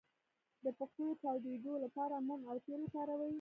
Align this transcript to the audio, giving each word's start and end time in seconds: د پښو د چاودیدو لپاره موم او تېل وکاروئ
د 0.63 0.65
پښو 0.77 1.03
د 1.09 1.11
چاودیدو 1.21 1.73
لپاره 1.83 2.13
موم 2.27 2.41
او 2.49 2.55
تېل 2.65 2.81
وکاروئ 2.83 3.29